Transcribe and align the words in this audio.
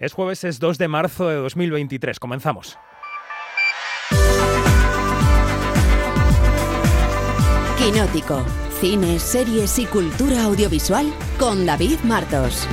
Es 0.00 0.14
jueves, 0.14 0.44
es 0.44 0.58
2 0.58 0.78
de 0.78 0.88
marzo 0.88 1.28
de 1.28 1.34
2023. 1.36 2.18
Comenzamos. 2.18 2.78
Quinótico. 7.76 8.42
Cine, 8.80 9.18
series 9.18 9.78
y 9.78 9.84
cultura 9.84 10.44
audiovisual 10.44 11.12
con 11.38 11.66
David 11.66 11.98
Martos. 12.04 12.66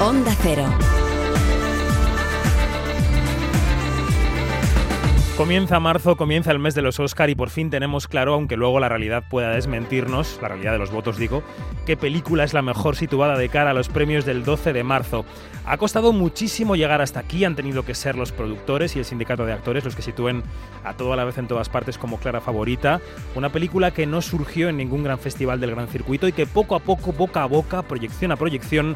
Onda 0.00 0.34
Cero. 0.40 0.64
Comienza 5.40 5.80
marzo, 5.80 6.18
comienza 6.18 6.52
el 6.52 6.58
mes 6.58 6.74
de 6.74 6.82
los 6.82 7.00
Oscar 7.00 7.30
y 7.30 7.34
por 7.34 7.48
fin 7.48 7.70
tenemos 7.70 8.06
claro, 8.08 8.34
aunque 8.34 8.58
luego 8.58 8.78
la 8.78 8.90
realidad 8.90 9.24
pueda 9.26 9.48
desmentirnos, 9.48 10.38
la 10.42 10.48
realidad 10.48 10.72
de 10.72 10.78
los 10.78 10.90
votos 10.90 11.16
digo, 11.16 11.42
qué 11.86 11.96
película 11.96 12.44
es 12.44 12.52
la 12.52 12.60
mejor 12.60 12.94
situada 12.94 13.38
de 13.38 13.48
cara 13.48 13.70
a 13.70 13.72
los 13.72 13.88
premios 13.88 14.26
del 14.26 14.44
12 14.44 14.74
de 14.74 14.84
marzo. 14.84 15.24
Ha 15.64 15.78
costado 15.78 16.12
muchísimo 16.12 16.76
llegar 16.76 17.00
hasta 17.00 17.20
aquí, 17.20 17.46
han 17.46 17.56
tenido 17.56 17.86
que 17.86 17.94
ser 17.94 18.16
los 18.16 18.32
productores 18.32 18.94
y 18.94 18.98
el 18.98 19.06
sindicato 19.06 19.46
de 19.46 19.54
actores 19.54 19.82
los 19.82 19.96
que 19.96 20.02
sitúen 20.02 20.42
a 20.84 20.92
todo 20.92 21.14
a 21.14 21.16
la 21.16 21.24
vez 21.24 21.38
en 21.38 21.48
todas 21.48 21.70
partes 21.70 21.96
como 21.96 22.18
clara 22.18 22.42
favorita. 22.42 23.00
Una 23.34 23.48
película 23.48 23.92
que 23.92 24.04
no 24.04 24.20
surgió 24.20 24.68
en 24.68 24.76
ningún 24.76 25.04
gran 25.04 25.18
festival 25.18 25.58
del 25.58 25.70
gran 25.70 25.88
circuito 25.88 26.28
y 26.28 26.32
que 26.32 26.44
poco 26.44 26.74
a 26.74 26.80
poco, 26.80 27.14
boca 27.14 27.44
a 27.44 27.46
boca, 27.46 27.80
proyección 27.80 28.30
a 28.30 28.36
proyección, 28.36 28.94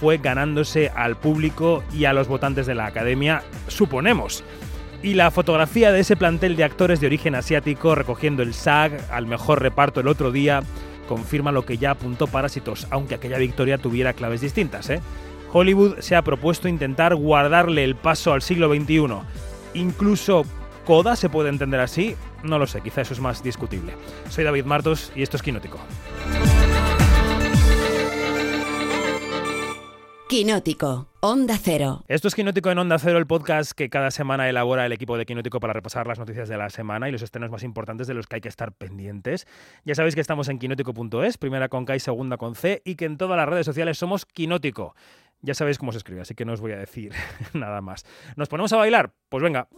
fue 0.00 0.18
ganándose 0.18 0.90
al 0.96 1.14
público 1.16 1.84
y 1.92 2.06
a 2.06 2.12
los 2.12 2.26
votantes 2.26 2.66
de 2.66 2.74
la 2.74 2.86
academia, 2.86 3.44
suponemos 3.68 4.42
y 5.04 5.12
la 5.12 5.30
fotografía 5.30 5.92
de 5.92 6.00
ese 6.00 6.16
plantel 6.16 6.56
de 6.56 6.64
actores 6.64 6.98
de 6.98 7.06
origen 7.06 7.34
asiático 7.34 7.94
recogiendo 7.94 8.42
el 8.42 8.54
SAG 8.54 8.92
al 9.12 9.26
mejor 9.26 9.60
reparto 9.60 10.00
el 10.00 10.08
otro 10.08 10.32
día 10.32 10.62
confirma 11.06 11.52
lo 11.52 11.66
que 11.66 11.76
ya 11.76 11.90
apuntó 11.90 12.26
Parásitos, 12.26 12.86
aunque 12.90 13.16
aquella 13.16 13.36
victoria 13.36 13.76
tuviera 13.76 14.14
claves 14.14 14.40
distintas. 14.40 14.88
¿eh? 14.88 15.02
Hollywood 15.52 15.98
se 15.98 16.16
ha 16.16 16.22
propuesto 16.22 16.68
intentar 16.68 17.14
guardarle 17.16 17.84
el 17.84 17.96
paso 17.96 18.32
al 18.32 18.40
siglo 18.40 18.74
XXI. 18.74 19.08
Incluso 19.74 20.46
Coda 20.86 21.16
se 21.16 21.28
puede 21.28 21.50
entender 21.50 21.80
así, 21.80 22.16
no 22.42 22.58
lo 22.58 22.66
sé, 22.66 22.80
quizá 22.80 23.02
eso 23.02 23.12
es 23.12 23.20
más 23.20 23.42
discutible. 23.42 23.92
Soy 24.30 24.44
David 24.44 24.64
Martos 24.64 25.12
y 25.14 25.22
esto 25.22 25.36
es 25.36 25.42
Quinótico. 25.42 25.80
Quinótico, 30.36 31.06
Onda 31.20 31.56
Cero. 31.62 32.02
Esto 32.08 32.26
es 32.26 32.34
Quinótico 32.34 32.68
en 32.68 32.78
Onda 32.78 32.98
Cero, 32.98 33.18
el 33.18 33.26
podcast 33.28 33.70
que 33.70 33.88
cada 33.88 34.10
semana 34.10 34.48
elabora 34.48 34.84
el 34.84 34.90
equipo 34.90 35.16
de 35.16 35.26
Quinótico 35.26 35.60
para 35.60 35.72
repasar 35.72 36.08
las 36.08 36.18
noticias 36.18 36.48
de 36.48 36.56
la 36.56 36.70
semana 36.70 37.08
y 37.08 37.12
los 37.12 37.22
estrenos 37.22 37.52
más 37.52 37.62
importantes 37.62 38.08
de 38.08 38.14
los 38.14 38.26
que 38.26 38.34
hay 38.34 38.40
que 38.40 38.48
estar 38.48 38.72
pendientes. 38.72 39.46
Ya 39.84 39.94
sabéis 39.94 40.16
que 40.16 40.20
estamos 40.20 40.48
en 40.48 40.58
quinótico.es, 40.58 41.38
primera 41.38 41.68
con 41.68 41.84
K 41.84 41.94
y 41.94 42.00
segunda 42.00 42.36
con 42.36 42.56
C, 42.56 42.82
y 42.84 42.96
que 42.96 43.04
en 43.04 43.16
todas 43.16 43.36
las 43.36 43.48
redes 43.48 43.64
sociales 43.64 43.96
somos 43.96 44.26
Quinótico. 44.26 44.96
Ya 45.40 45.54
sabéis 45.54 45.78
cómo 45.78 45.92
se 45.92 45.98
escribe, 45.98 46.22
así 46.22 46.34
que 46.34 46.44
no 46.44 46.52
os 46.52 46.60
voy 46.60 46.72
a 46.72 46.78
decir 46.78 47.12
nada 47.54 47.80
más. 47.80 48.04
¿Nos 48.34 48.48
ponemos 48.48 48.72
a 48.72 48.76
bailar? 48.78 49.12
Pues 49.28 49.40
venga. 49.40 49.68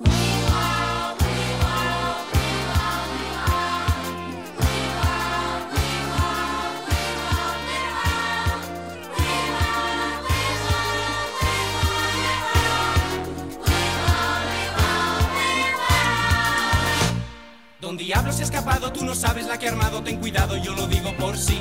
Tú 18.93 19.05
no 19.05 19.15
sabes 19.15 19.47
la 19.47 19.59
que 19.59 19.69
armado, 19.69 20.03
ten 20.03 20.19
cuidado, 20.19 20.57
yo 20.57 20.75
lo 20.75 20.87
digo 20.87 21.15
por 21.17 21.37
sí. 21.37 21.61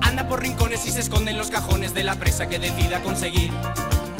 Anda 0.00 0.28
por 0.28 0.40
rincones 0.40 0.86
y 0.86 0.90
se 0.90 1.00
esconde 1.00 1.30
en 1.30 1.38
los 1.38 1.50
cajones 1.50 1.94
de 1.94 2.04
la 2.04 2.14
presa 2.16 2.48
que 2.48 2.58
decida 2.58 3.02
conseguir. 3.02 3.50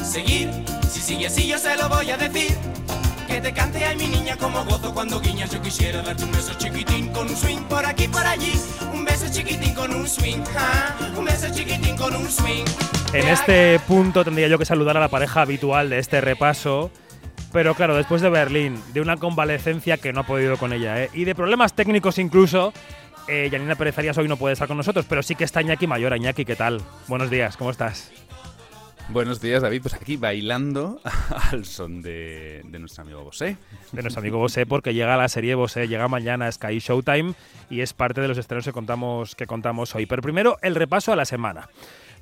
Seguir, 0.02 0.50
si 0.90 1.00
sigue 1.00 1.26
así 1.26 1.46
yo 1.46 1.58
se 1.58 1.76
lo 1.76 1.88
voy 1.88 2.10
a 2.10 2.16
decir. 2.16 2.56
Que 3.26 3.40
te 3.40 3.52
cante 3.52 3.84
a 3.86 3.94
mi 3.94 4.08
niña 4.08 4.36
como 4.36 4.64
gozo 4.64 4.92
cuando 4.92 5.20
guiñas. 5.20 5.50
Yo 5.50 5.62
quisiera 5.62 6.02
darte 6.02 6.24
un 6.24 6.32
beso 6.32 6.52
chiquitín 6.58 7.08
con 7.08 7.28
un 7.28 7.36
swing 7.36 7.62
por 7.62 7.86
aquí 7.86 8.08
por 8.08 8.26
allí. 8.26 8.52
Un 8.92 9.04
beso 9.04 9.26
chiquitín 9.30 9.74
con 9.74 9.94
un 9.94 10.06
swing, 10.06 10.42
ah, 10.56 10.94
un 11.16 11.24
beso 11.24 11.48
chiquitín 11.52 11.96
con 11.96 12.14
un 12.14 12.30
swing. 12.30 12.64
En 13.14 13.28
este 13.28 13.78
punto 13.80 14.24
tendría 14.24 14.48
yo 14.48 14.58
que 14.58 14.64
saludar 14.64 14.96
a 14.96 15.00
la 15.00 15.08
pareja 15.08 15.42
habitual 15.42 15.90
de 15.90 15.98
este 15.98 16.20
repaso. 16.20 16.90
Pero 17.52 17.74
claro, 17.74 17.94
después 17.94 18.22
de 18.22 18.30
Berlín, 18.30 18.80
de 18.94 19.00
una 19.02 19.18
convalecencia 19.18 19.98
que 19.98 20.12
no 20.12 20.20
ha 20.20 20.26
podido 20.26 20.56
con 20.56 20.72
ella, 20.72 21.02
¿eh? 21.02 21.10
y 21.12 21.24
de 21.24 21.34
problemas 21.34 21.74
técnicos 21.74 22.18
incluso, 22.18 22.72
eh, 23.28 23.48
Janina 23.50 23.76
Pérez 23.76 23.98
Arias 23.98 24.16
hoy 24.16 24.26
no 24.26 24.38
puede 24.38 24.54
estar 24.54 24.66
con 24.66 24.78
nosotros, 24.78 25.04
pero 25.08 25.22
sí 25.22 25.34
que 25.34 25.44
está 25.44 25.60
Iñaki 25.60 25.86
Mayor. 25.86 26.16
Iñaki, 26.16 26.44
¿qué 26.46 26.56
tal? 26.56 26.80
Buenos 27.08 27.30
días, 27.30 27.58
¿cómo 27.58 27.70
estás? 27.70 28.10
Buenos 29.08 29.42
días, 29.42 29.60
David. 29.60 29.82
Pues 29.82 29.92
aquí 29.92 30.16
bailando 30.16 31.00
al 31.50 31.66
son 31.66 32.00
de, 32.00 32.62
de 32.64 32.78
nuestro 32.78 33.02
amigo 33.02 33.22
Bosé. 33.22 33.58
De 33.92 34.00
nuestro 34.00 34.20
amigo 34.20 34.38
Bosé, 34.38 34.64
porque 34.64 34.94
llega 34.94 35.16
la 35.18 35.28
serie 35.28 35.54
Bosé, 35.54 35.88
llega 35.88 36.08
mañana 36.08 36.46
a 36.46 36.52
Sky 36.52 36.78
Showtime 36.78 37.34
y 37.68 37.82
es 37.82 37.92
parte 37.92 38.22
de 38.22 38.28
los 38.28 38.38
estrenos 38.38 38.64
que 38.64 38.72
contamos, 38.72 39.34
que 39.34 39.46
contamos 39.46 39.94
hoy. 39.94 40.06
Pero 40.06 40.22
primero, 40.22 40.56
el 40.62 40.74
repaso 40.74 41.12
a 41.12 41.16
la 41.16 41.26
semana. 41.26 41.68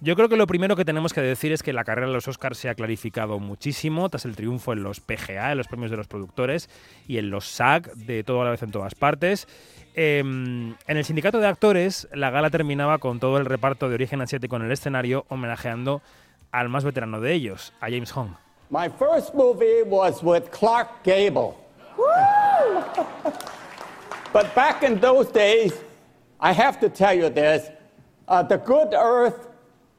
Yo 0.03 0.17
creo 0.17 0.31
que 0.31 0.37
lo 0.37 0.47
primero 0.47 0.77
que 0.77 0.87
tenemos 0.87 1.13
que 1.13 1.21
decir 1.21 1.53
es 1.53 1.63
que 1.63 1.75
la 1.75 1.85
carrera 1.85 2.07
de 2.07 2.15
los 2.15 2.27
Oscars 2.27 2.57
se 2.57 2.71
ha 2.71 2.75
clarificado 2.75 3.39
muchísimo 3.39 4.09
tras 4.09 4.25
el 4.25 4.35
triunfo 4.35 4.73
en 4.73 4.83
los 4.83 5.01
PGA, 5.01 5.53
en 5.53 5.59
los 5.59 5.69
premios 5.69 5.91
de 5.91 5.99
los 5.99 6.09
productores, 6.09 6.71
y 7.07 7.19
en 7.19 7.29
los 7.29 7.47
SAG, 7.47 7.93
de 7.95 8.25
todo 8.25 8.41
a 8.41 8.45
la 8.47 8.51
vez 8.53 8.63
en 8.63 8.71
todas 8.71 8.95
partes. 8.95 9.47
Eh, 9.95 10.21
en 10.21 10.77
el 10.87 11.05
sindicato 11.05 11.39
de 11.39 11.49
actores, 11.49 12.09
la 12.15 12.31
gala 12.31 12.49
terminaba 12.49 12.97
con 12.97 13.21
todo 13.21 13.37
el 13.37 13.45
reparto 13.45 13.91
de 13.91 13.95
origen 13.97 14.23
asiático 14.23 14.57
en 14.57 14.63
el 14.63 14.73
escenario, 14.73 15.27
homenajeando 15.29 16.01
al 16.51 16.71
más 16.71 16.83
veterano 16.83 17.21
de 17.21 17.35
ellos, 17.35 17.75
a 17.81 17.91
James 17.91 18.11
Hong. 18.13 18.31
My 18.71 18.89
first 18.89 19.35
movie 19.35 19.83
was 19.85 20.23
with 20.23 20.51
Clark 20.51 21.03
Gable. 21.05 21.57
but 24.33 24.55
back 24.55 24.83
in 24.83 24.99
those 25.01 25.31
days, 25.31 25.75
I 26.41 26.53
have 26.55 26.81
to 26.81 26.89
tell 26.89 27.13
you 27.13 27.29
this 27.29 27.71
uh, 28.29 28.43
The 28.43 28.57
Good 28.57 28.95
Earth, 28.95 29.50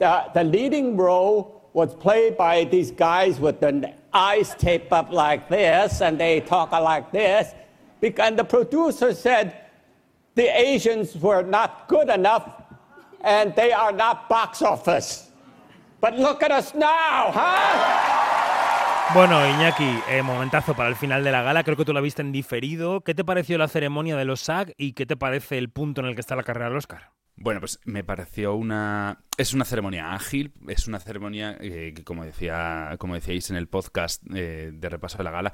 the, 0.02 0.26
the 0.34 0.44
leading 0.44 0.98
role 0.98 1.70
was 1.74 1.94
played 1.94 2.36
by 2.36 2.64
these 2.66 2.90
guys 2.90 3.40
with 3.40 3.60
the 3.60 3.94
eyes 4.12 4.56
taped 4.56 4.92
up 4.92 5.12
like 5.12 5.48
this, 5.48 6.02
and 6.02 6.20
they 6.20 6.42
talk 6.42 6.72
like 6.72 7.12
this. 7.12 7.54
And 8.02 8.36
the 8.38 8.44
producer 8.44 9.14
said 9.14 9.54
the 10.34 10.50
Asians 10.60 11.16
were 11.16 11.44
not 11.44 11.88
good 11.88 12.10
enough, 12.10 12.50
and 13.22 13.56
they 13.56 13.72
are 13.72 13.92
not 13.92 14.28
box 14.28 14.64
office. 14.64 15.30
But 16.02 16.18
look 16.18 16.42
at 16.42 16.52
us 16.52 16.74
now, 16.74 17.32
huh? 17.32 19.14
Bueno, 19.14 19.46
Iñaki, 19.46 20.02
eh, 20.10 20.24
momentazo 20.24 20.74
para 20.74 20.90
el 20.90 20.96
final 20.96 21.24
de 21.24 21.32
la 21.32 21.44
gala. 21.44 21.64
Creo 21.64 21.78
que 21.78 21.86
tú 21.86 21.94
la 21.94 22.02
viste 22.02 22.24
en 22.24 22.32
diferido. 22.32 23.02
¿Qué 23.02 23.14
te 23.14 23.24
pareció 23.24 23.60
la 23.60 23.68
ceremonia 23.68 24.16
de 24.18 24.26
los 24.26 24.42
SAG 24.42 24.74
y 24.78 24.94
qué 24.94 25.06
te 25.06 25.16
parece 25.16 25.60
el 25.60 25.70
punto 25.70 26.02
en 26.02 26.08
el 26.08 26.16
que 26.16 26.22
está 26.22 26.36
la 26.36 26.44
carrera 26.44 26.70
del 26.70 26.78
Oscar? 26.78 27.12
Bueno, 27.44 27.60
pues 27.60 27.80
me 27.86 28.04
pareció 28.04 28.54
una. 28.54 29.24
Es 29.36 29.56
una 29.56 29.66
ceremonia 29.66 30.14
ágil, 30.14 30.54
es 30.68 30.88
una 30.88 31.00
ceremonia 31.00 31.58
eh, 31.60 31.92
que, 31.96 32.04
como 32.04 32.24
decía, 32.24 32.96
como 33.00 33.16
decíais 33.16 33.50
en 33.50 33.56
el 33.56 33.68
podcast 33.68 34.22
eh, 34.36 34.70
de 34.72 34.90
repaso 34.90 35.18
de 35.18 35.24
la 35.24 35.32
gala, 35.32 35.52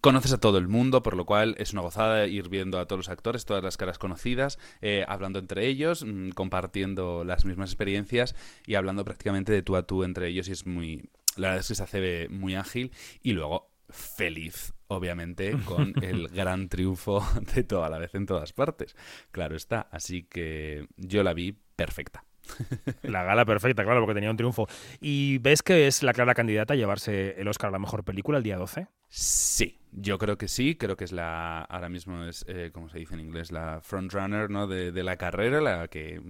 conoces 0.00 0.32
a 0.32 0.38
todo 0.38 0.58
el 0.58 0.68
mundo, 0.68 1.02
por 1.02 1.16
lo 1.16 1.26
cual 1.26 1.56
es 1.58 1.72
una 1.72 1.82
gozada 1.82 2.28
ir 2.28 2.48
viendo 2.48 2.78
a 2.78 2.86
todos 2.86 3.00
los 3.00 3.08
actores, 3.08 3.44
todas 3.44 3.64
las 3.64 3.76
caras 3.76 3.98
conocidas, 3.98 4.60
eh, 4.82 5.04
hablando 5.08 5.40
entre 5.40 5.66
ellos, 5.66 6.04
mm, 6.06 6.28
compartiendo 6.30 7.24
las 7.24 7.44
mismas 7.44 7.70
experiencias 7.70 8.36
y 8.64 8.76
hablando 8.76 9.04
prácticamente 9.04 9.52
de 9.52 9.62
tú 9.62 9.74
a 9.74 9.82
tú 9.82 10.04
entre 10.04 10.28
ellos 10.28 10.48
y 10.48 10.52
es 10.52 10.64
muy, 10.64 11.10
la 11.34 11.48
verdad 11.48 11.62
es 11.62 11.68
que 11.68 11.74
se 11.74 11.82
hace 11.82 12.28
muy 12.28 12.54
ágil 12.54 12.92
y 13.20 13.32
luego 13.32 13.72
feliz, 13.88 14.75
obviamente, 14.88 15.52
con 15.64 15.92
el 16.02 16.28
gran 16.28 16.68
triunfo 16.68 17.26
de 17.54 17.64
toda 17.64 17.88
la 17.88 17.98
vez 17.98 18.14
en 18.14 18.26
todas 18.26 18.52
partes. 18.52 18.96
Claro 19.30 19.56
está, 19.56 19.88
así 19.90 20.24
que 20.24 20.86
yo 20.96 21.22
la 21.22 21.34
vi 21.34 21.52
perfecta. 21.76 22.24
La 23.02 23.24
gala 23.24 23.44
perfecta, 23.44 23.84
claro, 23.84 24.00
porque 24.00 24.14
tenía 24.14 24.30
un 24.30 24.36
triunfo. 24.36 24.68
¿Y 25.00 25.38
ves 25.38 25.62
que 25.62 25.86
es 25.86 26.02
la 26.02 26.12
clara 26.12 26.34
candidata 26.34 26.74
a 26.74 26.76
llevarse 26.76 27.40
el 27.40 27.48
Oscar 27.48 27.68
a 27.68 27.72
la 27.72 27.78
mejor 27.78 28.04
película 28.04 28.38
el 28.38 28.44
día 28.44 28.56
12? 28.56 28.86
Sí, 29.08 29.80
yo 29.92 30.18
creo 30.18 30.36
que 30.38 30.48
sí, 30.48 30.76
creo 30.76 30.96
que 30.96 31.04
es 31.04 31.12
la, 31.12 31.62
ahora 31.62 31.88
mismo 31.88 32.24
es, 32.24 32.44
eh, 32.48 32.70
como 32.72 32.88
se 32.88 32.98
dice 32.98 33.14
en 33.14 33.20
inglés, 33.20 33.52
la 33.52 33.80
frontrunner 33.80 34.50
¿no? 34.50 34.66
de, 34.66 34.92
de 34.92 35.02
la 35.02 35.16
carrera, 35.16 35.60
la 35.60 35.88
que, 35.88 36.20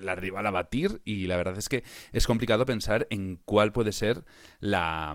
la 0.00 0.14
rival 0.14 0.46
a 0.46 0.50
batir, 0.50 1.00
y 1.04 1.26
la 1.26 1.36
verdad 1.36 1.56
es 1.58 1.68
que 1.68 1.84
es 2.12 2.26
complicado 2.26 2.64
pensar 2.64 3.06
en 3.10 3.36
cuál 3.44 3.72
puede 3.72 3.92
ser 3.92 4.24
la, 4.60 5.14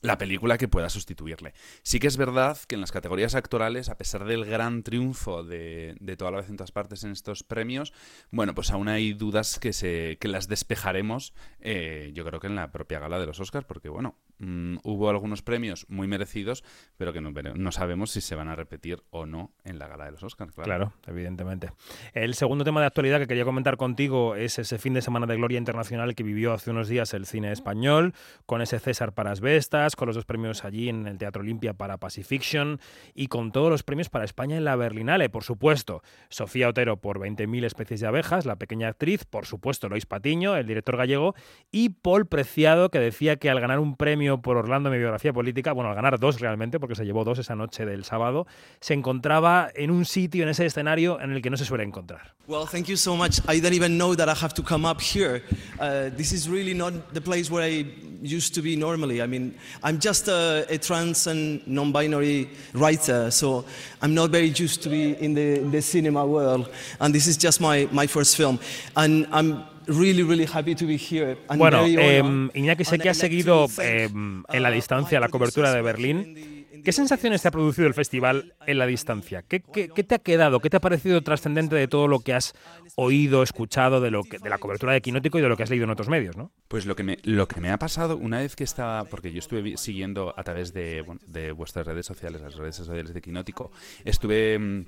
la 0.00 0.18
película 0.18 0.58
que 0.58 0.68
pueda 0.68 0.88
sustituirle. 0.88 1.54
Sí 1.82 1.98
que 1.98 2.06
es 2.06 2.16
verdad 2.16 2.58
que 2.66 2.74
en 2.74 2.80
las 2.80 2.92
categorías 2.92 3.34
actorales, 3.34 3.88
a 3.88 3.96
pesar 3.96 4.24
del 4.24 4.44
gran 4.44 4.82
triunfo 4.82 5.42
de, 5.42 5.96
de 6.00 6.16
toda 6.16 6.30
la 6.30 6.38
vez 6.38 6.48
en 6.48 6.56
todas 6.56 6.72
partes 6.72 7.04
en 7.04 7.12
estos 7.12 7.42
premios, 7.42 7.92
bueno, 8.30 8.54
pues 8.54 8.70
aún 8.70 8.88
hay 8.88 9.12
dudas 9.12 9.58
que, 9.58 9.72
se, 9.72 10.18
que 10.20 10.28
las 10.28 10.48
despejaremos, 10.48 11.32
eh, 11.60 12.10
yo 12.14 12.24
creo 12.24 12.40
que 12.40 12.46
en 12.46 12.56
la 12.56 12.72
propia 12.72 12.98
gala 12.98 13.18
de 13.18 13.26
los 13.26 13.40
Oscars, 13.40 13.66
porque 13.66 13.88
bueno, 13.88 14.16
mm, 14.38 14.78
hubo 14.82 15.10
algunos 15.10 15.42
premios 15.42 15.86
muy 15.88 16.06
merecidos, 16.06 16.64
pero 16.96 17.12
que 17.12 17.20
no, 17.20 17.72
sabemos 17.72 18.10
si 18.10 18.20
se 18.20 18.34
van 18.34 18.48
a 18.48 18.56
repetir 18.56 19.02
o 19.10 19.26
no 19.26 19.52
en 19.64 19.78
la 19.78 19.88
gala 19.88 20.06
de 20.06 20.12
los 20.12 20.22
Oscars. 20.22 20.52
Claro. 20.54 20.66
claro, 20.66 20.92
evidentemente. 21.06 21.72
El 22.12 22.34
segundo 22.34 22.64
tema 22.64 22.80
de 22.80 22.86
actualidad 22.86 23.18
que 23.18 23.26
quería 23.26 23.44
comentar 23.44 23.76
contigo 23.76 24.34
es 24.34 24.58
ese 24.58 24.78
fin 24.78 24.94
de 24.94 25.02
semana 25.02 25.26
de 25.26 25.36
gloria 25.36 25.58
internacional 25.58 26.14
que 26.14 26.22
vivió 26.22 26.52
hace 26.52 26.70
unos 26.70 26.88
días 26.88 27.14
el 27.14 27.26
cine 27.26 27.52
español, 27.52 28.14
con 28.46 28.62
ese 28.62 28.78
César 28.78 29.12
para 29.12 29.30
Asbestas, 29.30 29.96
con 29.96 30.06
los 30.06 30.16
dos 30.16 30.24
premios 30.24 30.64
allí 30.64 30.88
en 30.88 31.06
el 31.06 31.18
Teatro 31.18 31.42
Olimpia 31.42 31.74
para 31.74 31.98
Pacifiction 31.98 32.80
y 33.14 33.28
con 33.28 33.52
todos 33.52 33.70
los 33.70 33.82
premios 33.82 34.08
para 34.08 34.24
España 34.24 34.56
en 34.56 34.64
la 34.64 34.76
Berlinale, 34.76 35.28
por 35.28 35.44
supuesto. 35.44 36.02
Sofía 36.28 36.68
Otero 36.68 36.98
por 36.98 37.18
20.000 37.20 37.64
especies 37.64 38.00
de 38.00 38.06
abejas, 38.06 38.46
la 38.46 38.56
pequeña 38.56 38.88
actriz, 38.88 39.24
por 39.24 39.46
supuesto 39.46 39.88
Lois 39.88 40.06
Patiño, 40.06 40.56
el 40.56 40.66
director 40.66 40.96
gallego, 40.96 41.34
y 41.70 41.90
Paul 41.90 42.26
Preciado, 42.26 42.90
que 42.90 42.98
decía 42.98 43.36
que 43.36 43.50
al 43.50 43.60
ganar 43.60 43.78
un 43.78 43.96
premio 43.96 44.25
por 44.40 44.56
Orlando 44.56 44.90
mi 44.90 44.98
biografía 44.98 45.32
política, 45.32 45.72
bueno, 45.72 45.90
al 45.90 45.96
ganar 45.96 46.18
dos 46.18 46.40
realmente, 46.40 46.78
porque 46.80 46.94
se 46.94 47.04
llevó 47.04 47.24
dos 47.24 47.38
esa 47.38 47.54
noche 47.54 47.86
del 47.86 48.04
sábado, 48.04 48.46
se 48.80 48.94
encontraba 48.94 49.70
en 49.74 49.90
un 49.90 50.04
sitio, 50.04 50.42
en 50.42 50.48
ese 50.50 50.66
escenario 50.66 51.20
en 51.20 51.32
el 51.32 51.42
que 51.42 51.50
no 51.50 51.56
se 51.56 51.64
suele 51.64 51.84
encontrar. 51.84 52.34
Well, 52.48 52.66
thank 52.66 52.86
you 52.86 52.96
so 52.96 53.16
much. 53.16 53.40
I 53.48 53.60
don't 53.60 53.74
even 53.74 53.96
know 53.96 54.14
that 54.14 54.28
I 54.28 54.34
have 54.34 54.54
to 54.54 54.62
come 54.62 54.88
up 54.88 55.00
here. 55.00 55.42
Uh, 55.80 56.10
this 56.16 56.32
is 56.32 56.48
really 56.48 56.74
not 56.74 56.92
the 57.12 57.20
place 57.20 57.50
where 57.50 57.62
I 57.62 57.86
used 58.22 58.54
to 58.54 58.62
be 58.62 58.76
normally. 58.76 59.20
I 59.20 59.26
mean, 59.26 59.54
I'm 59.82 59.98
just 60.00 60.28
a, 60.28 60.66
a 60.68 60.78
trans 60.78 61.26
and 61.26 61.66
non-binary 61.66 62.48
writer, 62.74 63.30
so 63.30 63.64
I'm 64.00 64.14
not 64.14 64.30
very 64.30 64.48
used 64.48 64.82
to 64.84 64.88
be 64.88 65.16
in 65.20 65.34
the, 65.34 65.60
in 65.60 65.70
the 65.70 65.82
cinema 65.82 66.24
world. 66.24 66.68
And 67.00 67.14
this 67.14 67.26
is 67.26 67.36
just 67.36 67.60
my, 67.60 67.88
my 67.92 68.06
first 68.06 68.36
film. 68.36 68.58
And 68.96 69.26
I'm 69.32 69.64
Really, 69.86 70.22
really 70.22 70.46
happy 70.52 70.74
to 70.74 70.86
be 70.86 70.96
here. 70.96 71.38
bueno, 71.56 71.84
eh, 71.86 72.22
Iñaki, 72.54 72.84
sé 72.84 72.98
que 72.98 73.08
has 73.08 73.16
seguido 73.16 73.66
eh, 73.80 74.08
en 74.12 74.62
la 74.62 74.70
distancia 74.70 75.20
la 75.20 75.28
cobertura 75.28 75.72
de 75.72 75.82
Berlín. 75.82 76.66
¿Qué 76.84 76.92
sensaciones 76.92 77.42
te 77.42 77.48
ha 77.48 77.50
producido 77.50 77.88
el 77.88 77.94
festival 77.94 78.54
en 78.64 78.78
la 78.78 78.86
distancia? 78.86 79.42
¿Qué, 79.42 79.58
te 79.58 80.14
ha 80.14 80.18
quedado? 80.18 80.60
¿Qué 80.60 80.70
te 80.70 80.76
ha 80.76 80.80
parecido 80.80 81.20
trascendente 81.20 81.74
de 81.74 81.88
todo 81.88 82.06
lo 82.06 82.20
que 82.20 82.32
has 82.32 82.54
oído, 82.94 83.42
escuchado, 83.42 84.00
de, 84.00 84.12
lo 84.12 84.22
que, 84.22 84.38
de 84.38 84.48
la 84.48 84.58
cobertura 84.58 84.92
de 84.92 85.00
Quinótico 85.00 85.38
y 85.38 85.42
de 85.42 85.48
lo 85.48 85.56
que 85.56 85.64
has 85.64 85.70
leído 85.70 85.84
en 85.84 85.90
otros 85.90 86.08
medios? 86.08 86.36
¿no? 86.36 86.52
Pues 86.68 86.86
lo 86.86 86.94
que, 86.94 87.02
me, 87.02 87.18
lo 87.24 87.48
que 87.48 87.60
me 87.60 87.70
ha 87.70 87.78
pasado 87.78 88.16
una 88.16 88.38
vez 88.38 88.54
que 88.54 88.62
estaba, 88.62 89.04
porque 89.04 89.32
yo 89.32 89.40
estuve 89.40 89.76
siguiendo 89.76 90.32
a 90.36 90.44
través 90.44 90.72
de, 90.72 91.04
de 91.26 91.50
vuestras 91.50 91.86
redes 91.86 92.06
sociales, 92.06 92.40
las 92.40 92.54
redes 92.54 92.76
sociales 92.76 93.12
de 93.12 93.20
Quinótico, 93.20 93.72
estuve 94.04 94.56
mm, 94.56 94.84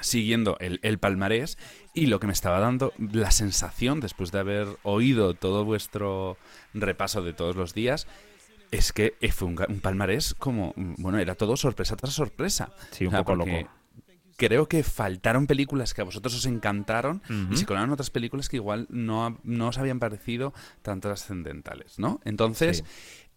siguiendo 0.00 0.56
el, 0.60 0.78
el, 0.82 0.98
palmarés 0.98 1.58
y 1.94 2.06
lo 2.06 2.20
que 2.20 2.26
me 2.26 2.32
estaba 2.32 2.60
dando 2.60 2.92
la 2.98 3.30
sensación 3.30 4.00
después 4.00 4.30
de 4.30 4.38
haber 4.38 4.68
oído 4.82 5.34
todo 5.34 5.64
vuestro 5.64 6.36
repaso 6.74 7.22
de 7.22 7.32
todos 7.32 7.56
los 7.56 7.74
días 7.74 8.06
es 8.70 8.92
que 8.92 9.14
fue 9.32 9.48
un, 9.48 9.80
palmarés 9.80 10.34
como, 10.34 10.72
bueno, 10.76 11.18
era 11.18 11.34
todo 11.34 11.56
sorpresa 11.56 11.96
tras 11.96 12.14
sorpresa. 12.14 12.70
Sí, 12.90 13.06
un 13.06 13.12
poco 13.12 13.34
loco. 13.34 13.68
Creo 14.36 14.68
que 14.68 14.82
faltaron 14.82 15.46
películas 15.46 15.92
que 15.92 16.00
a 16.00 16.04
vosotros 16.04 16.34
os 16.34 16.46
encantaron 16.46 17.20
y 17.50 17.56
se 17.56 17.66
colaron 17.66 17.90
otras 17.90 18.08
películas 18.08 18.48
que 18.48 18.56
igual 18.56 18.86
no, 18.88 19.38
no 19.44 19.68
os 19.68 19.76
habían 19.76 19.98
parecido 19.98 20.54
tan 20.80 21.00
trascendentales, 21.00 21.98
¿no? 21.98 22.20
Entonces, 22.24 22.84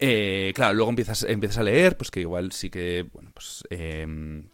eh, 0.06 0.52
claro, 0.54 0.74
luego 0.74 0.90
empiezas, 0.90 1.24
empiezas 1.24 1.60
a 1.60 1.64
leer, 1.64 1.96
pues 1.96 2.12
que 2.12 2.20
igual 2.20 2.52
sí 2.52 2.70
que, 2.70 3.06
bueno, 3.14 3.32
pues 3.34 3.64
eh, 3.70 4.06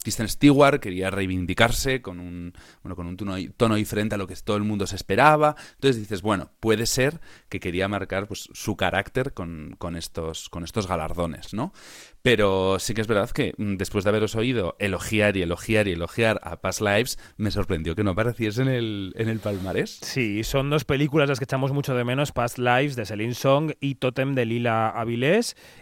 Kristen 0.04 0.30
Stewart 0.30 0.80
quería 0.80 1.10
reivindicarse 1.10 2.04
con 2.04 2.20
un, 2.20 2.54
bueno, 2.84 2.96
con 2.96 3.08
un 3.08 3.18
tono, 3.18 3.76
diferente 3.76 4.14
a 4.14 4.20
lo 4.20 4.28
que 4.28 4.36
todo 4.36 4.58
el 4.58 4.64
mundo 4.64 4.86
se 4.86 4.96
esperaba. 4.96 5.56
Entonces 5.74 5.98
dices, 5.98 6.22
bueno, 6.22 6.52
puede 6.60 6.86
ser 6.86 7.20
que 7.50 7.60
quería 7.60 7.88
marcar 7.88 8.28
pues, 8.28 8.48
su 8.54 8.76
carácter 8.76 9.34
con, 9.34 9.76
con, 9.80 9.96
estos, 9.96 10.50
con 10.50 10.64
estos 10.64 10.86
galardones, 10.86 11.52
¿no? 11.56 11.74
Pero 12.22 12.78
sí 12.80 12.94
que 12.94 13.02
es 13.02 13.08
verdad 13.08 13.32
que 13.32 13.56
mm, 13.58 13.78
después 13.78 14.04
de 14.04 14.12
haberos 14.12 14.36
oído 14.36 14.76
elogiar 14.78 15.36
y 15.36 15.42
elogiar 15.42 15.88
y 15.88 15.94
elogiar 15.94 16.40
a 16.44 16.62
Past 16.62 16.82
Lives, 16.82 17.18
me 17.38 17.50
sorprendió 17.50 17.96
que 17.96 18.04
no 18.04 18.12
apareciese 18.12 18.62
en 18.62 18.68
el, 18.68 19.14
en 19.16 19.30
el 19.30 19.40
palmarés. 19.40 20.00
Sí, 20.04 20.44
son 20.44 20.70
dos 20.70 20.86
películas 20.86 21.28
las 21.28 21.40
que 21.40 21.46
echamos 21.46 21.72
mucho 21.72 21.96
de 21.96 22.04
menos, 22.04 22.32
Past 22.34 22.60
Lives 22.60 22.96
de 22.96 23.06
Celine 23.06 23.34
Song 23.34 23.72
y 23.80 23.96
Totem 23.96 24.36
de 24.36 24.46
Lila 24.46 24.90
Avilés. 24.90 25.39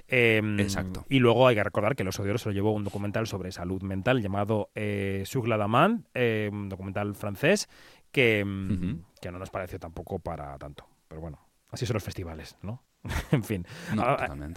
Em, 0.08 0.60
Exacto. 0.60 1.06
Y 1.10 1.20
luego 1.20 1.48
hay 1.48 1.56
que 1.56 1.64
recordar 1.64 1.96
que 1.96 2.04
Los 2.04 2.20
Odioros 2.20 2.42
se 2.42 2.50
lo 2.50 2.54
llevó 2.54 2.72
un 2.72 2.84
documental 2.84 3.28
sobre 3.28 3.52
salud 3.52 3.82
mental 3.82 4.22
llamado 4.22 4.70
eh, 4.76 5.24
Sugla 5.26 5.58
Daman, 5.58 6.08
eh, 6.14 6.50
un 6.52 6.70
documental 6.70 7.16
francés 7.16 7.70
que, 8.12 8.40
em, 8.40 9.04
que 9.22 9.32
no 9.32 9.40
nos 9.40 9.50
pareció 9.50 9.80
tampoco 9.80 10.20
para 10.20 10.58
tanto. 10.58 10.88
Pero 11.08 11.22
bueno, 11.22 11.40
así 11.70 11.86
son 11.86 11.96
los 11.96 12.04
festivales, 12.04 12.58
¿no? 12.62 12.84
en 13.32 13.44
fin. 13.44 13.66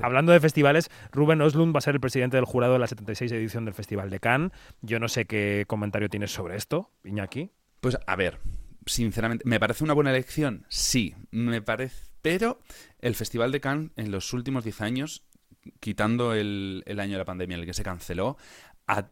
hablando 0.02 0.32
de 0.32 0.40
festivales, 0.40 0.90
Rubén 1.12 1.40
Oslund 1.40 1.74
va 1.74 1.78
a 1.78 1.82
ser 1.82 1.94
el 1.94 2.00
presidente 2.00 2.36
del 2.36 2.44
jurado 2.44 2.74
de 2.74 2.78
la 2.78 2.86
76 2.86 3.30
edición 3.32 3.64
del 3.64 3.74
Festival 3.74 4.10
de 4.10 4.20
Cannes. 4.20 4.52
Yo 4.82 4.98
no 4.98 5.08
sé 5.08 5.26
qué 5.26 5.64
comentario 5.66 6.08
tienes 6.08 6.32
sobre 6.32 6.56
esto, 6.56 6.90
Iñaki. 7.04 7.50
Pues 7.80 7.98
a 8.06 8.16
ver, 8.16 8.40
sinceramente, 8.86 9.44
¿me 9.46 9.60
parece 9.60 9.84
una 9.84 9.94
buena 9.94 10.10
elección? 10.10 10.66
Sí, 10.68 11.14
me 11.30 11.62
parece. 11.62 12.09
Pero 12.22 12.60
el 12.98 13.14
Festival 13.14 13.52
de 13.52 13.60
Cannes 13.60 13.90
en 13.96 14.10
los 14.10 14.32
últimos 14.32 14.64
10 14.64 14.80
años, 14.80 15.24
quitando 15.80 16.34
el, 16.34 16.84
año 16.98 17.12
de 17.12 17.18
la 17.18 17.24
pandemia 17.24 17.54
en 17.54 17.60
el 17.60 17.66
que 17.66 17.74
se 17.74 17.82
canceló, 17.82 18.36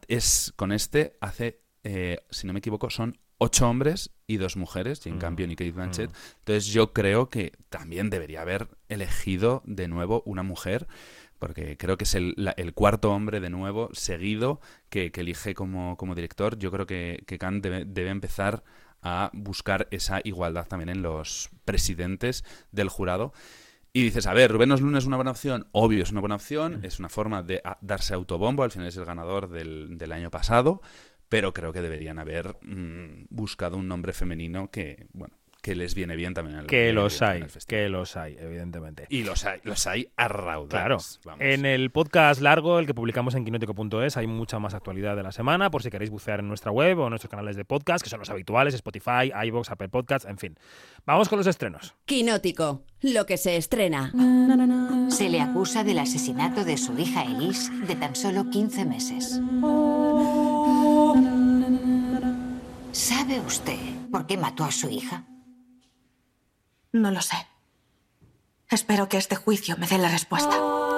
es 0.08 0.52
con 0.56 0.72
este 0.72 1.16
hace, 1.20 1.62
eh, 1.84 2.19
si 2.31 2.46
no 2.46 2.52
me 2.52 2.58
equivoco, 2.58 2.90
son 2.90 3.19
ocho 3.38 3.69
hombres 3.69 4.10
y 4.26 4.37
dos 4.37 4.56
mujeres, 4.56 5.00
Jane 5.02 5.16
mm. 5.16 5.20
Campion 5.20 5.50
y 5.50 5.56
Kate 5.56 5.72
Blanchett. 5.72 6.10
Mm. 6.10 6.14
Entonces 6.40 6.66
yo 6.66 6.93
creo 6.93 7.31
que 7.31 7.52
también 7.70 8.10
debería 8.10 8.43
haber 8.43 8.69
elegido 8.88 9.62
de 9.64 9.88
nuevo 9.88 10.22
una 10.26 10.43
mujer, 10.43 10.87
porque 11.38 11.76
creo 11.76 11.96
que 11.96 12.04
es 12.04 12.14
el, 12.14 12.34
cuarto 12.75 13.12
hombre 13.12 13.40
de 13.40 13.49
nuevo 13.49 13.90
seguido 13.93 14.61
que, 14.90 15.12
elige 15.14 15.54
como, 15.54 15.96
como, 15.96 16.14
director. 16.14 16.58
Yo 16.58 16.70
creo 16.72 16.87
que, 16.87 17.22
que 17.26 17.38
Khan 17.38 17.61
debe, 17.62 18.11
empezar 18.11 18.64
a 19.03 19.31
buscar 19.33 19.89
esa 19.91 20.21
igualdad 20.25 20.67
también 20.67 20.89
en 20.89 21.03
los 21.03 21.50
presidentes 21.65 22.45
del 22.73 22.89
jurado. 22.89 23.33
Y 23.93 24.03
dices, 24.03 24.27
a 24.27 24.35
ver, 24.35 24.53
Rubén 24.53 24.71
Oslund 24.71 24.97
es 24.97 25.06
una 25.06 25.17
buena 25.17 25.31
opción. 25.31 25.67
Obvio, 25.73 26.03
es 26.03 26.11
una 26.11 26.21
buena 26.21 26.37
opción. 26.37 26.81
Mm. 26.81 26.85
Es 26.85 26.99
una 26.99 27.09
forma 27.09 27.43
de 27.43 27.62
darse 27.81 28.15
autobombo. 28.15 28.62
Al 28.62 28.71
final 28.71 28.89
es 28.89 28.97
el 28.97 29.05
ganador 29.05 29.49
del, 29.49 29.99
del 29.99 30.12
año 30.12 30.31
pasado 30.31 30.83
pero 31.29 31.53
creo 31.53 31.73
que 31.73 31.83
deberían 31.83 32.19
haber 32.19 32.56
mm, 32.62 33.27
buscado 33.31 33.77
un 33.77 33.89
nombre 33.89 34.12
femenino 34.12 34.71
que, 34.71 35.06
bueno, 35.12 35.38
que 35.62 35.75
les 35.75 35.94
viene 35.94 36.16
bien 36.16 36.34
también. 36.34 36.66
que 36.66 36.93
los 36.93 37.20
hay, 37.22 37.44
que 37.66 37.88
los 37.88 38.16
hay, 38.16 38.37
evidentemente. 38.38 39.06
Y 39.08 39.25
los 39.25 39.44
hay, 39.44 39.60
los 39.64 39.87
hay 39.87 40.08
a 40.16 40.28
Claro. 40.69 40.99
En 41.40 41.66
el 41.66 41.90
podcast 41.90 42.40
largo, 42.40 42.78
el 42.78 42.87
que 42.87 42.94
publicamos 42.94 43.34
en 43.34 43.44
quinótico.es, 43.44 44.16
hay 44.16 44.26
mucha 44.26 44.58
más 44.58 44.75
actualidad 44.75 45.16
de 45.16 45.22
la 45.22 45.32
semana, 45.32 45.70
por 45.70 45.82
si 45.82 45.90
queréis 45.90 46.10
bucear 46.10 46.40
en 46.40 46.49
nuestra 46.49 46.70
web 46.70 46.99
o 46.99 47.05
en 47.05 47.10
nuestros 47.10 47.31
canales 47.31 47.56
de 47.56 47.64
podcast, 47.64 48.02
que 48.02 48.10
son 48.10 48.20
los 48.20 48.31
habituales, 48.31 48.75
Spotify, 48.75 49.32
iVoox, 49.46 49.70
Apple 49.70 49.88
Podcasts, 49.88 50.28
en 50.28 50.38
fin. 50.38 50.56
Vamos 51.06 51.28
con 51.28 51.38
los 51.38 51.46
estrenos. 51.46 51.94
Quinótico, 52.04 52.84
lo 53.00 53.26
que 53.26 53.37
se 53.37 53.56
estrena. 53.56 54.12
Se 55.11 55.28
le 55.28 55.40
acusa 55.40 55.83
del 55.83 55.99
asesinato 55.99 56.64
de 56.64 56.76
su 56.76 56.97
hija 56.99 57.25
Elise 57.25 57.73
de 57.87 57.97
tan 57.97 58.14
solo 58.14 58.49
15 58.50 58.85
meses. 58.85 59.40
¿Sabe 62.92 63.40
usted 63.40 63.78
por 64.11 64.26
qué 64.26 64.37
mató 64.37 64.64
a 64.64 64.71
su 64.71 64.88
hija? 64.88 65.25
No 66.92 67.11
lo 67.11 67.21
sé. 67.21 67.37
Espero 68.71 69.09
que 69.09 69.16
este 69.16 69.37
juicio 69.37 69.76
me 69.78 69.87
dé 69.87 69.99
la 69.99 70.09
respuesta. 70.11 70.57